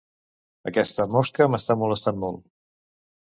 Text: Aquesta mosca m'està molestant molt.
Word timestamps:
Aquesta 0.69 1.05
mosca 1.15 1.47
m'està 1.55 1.77
molestant 1.83 2.19
molt. 2.25 2.43